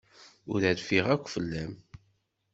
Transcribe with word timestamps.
Ur 0.51 0.61
rfiɣ 0.77 1.05
akk 1.15 1.25
fell-am. 1.33 1.73